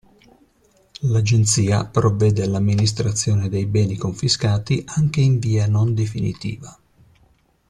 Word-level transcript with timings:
L'Agenzia 1.01 1.85
provvede 1.85 2.41
all'amministrazione 2.41 3.49
dei 3.49 3.67
beni 3.67 3.97
confiscati 3.97 4.83
anche 4.87 5.21
in 5.21 5.37
via 5.37 5.67
non 5.67 5.93
definitiva. 5.93 6.75